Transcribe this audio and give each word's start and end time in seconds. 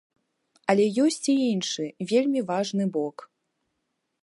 Але 0.73 0.85
ёсць 1.03 1.27
і 1.33 1.35
іншы, 1.51 1.85
вельмі 2.13 2.41
важны 2.51 2.85
бок. 2.99 3.17